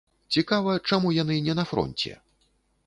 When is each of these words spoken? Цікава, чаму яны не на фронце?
Цікава, 0.35 0.71
чаму 0.89 1.11
яны 1.21 1.39
не 1.49 1.57
на 1.61 1.69
фронце? 1.75 2.17